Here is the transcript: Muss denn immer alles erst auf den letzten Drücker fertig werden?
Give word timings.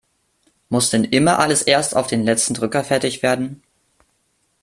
Muss 0.69 0.89
denn 0.89 1.03
immer 1.03 1.37
alles 1.37 1.61
erst 1.61 1.95
auf 1.95 2.07
den 2.07 2.23
letzten 2.25 2.55
Drücker 2.55 2.83
fertig 2.83 3.21
werden? 3.21 3.61